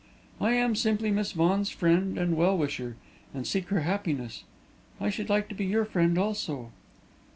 I 0.41 0.53
am 0.53 0.75
simply 0.75 1.11
Miss 1.11 1.33
Vaughan's 1.33 1.69
friend 1.69 2.17
and 2.17 2.35
well 2.35 2.57
wisher, 2.57 2.95
and 3.35 3.45
seek 3.45 3.67
her 3.67 3.81
happiness. 3.81 4.45
I 4.99 5.11
should 5.11 5.29
like 5.29 5.47
to 5.49 5.53
be 5.53 5.65
your 5.67 5.85
friend 5.85 6.17
also." 6.17 6.71